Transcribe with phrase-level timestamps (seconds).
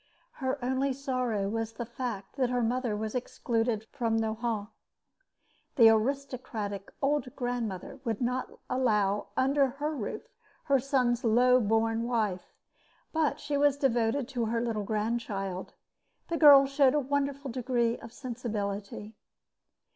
[0.41, 4.69] Her only sorrow was the fact that her mother was excluded from Nohant.
[5.75, 10.23] The aristocratic old grandmother would not allow under her roof
[10.63, 12.51] her son's low born wife;
[13.13, 15.75] but she was devoted to her little grandchild.
[16.29, 19.13] The girl showed a wonderful degree of sensibility.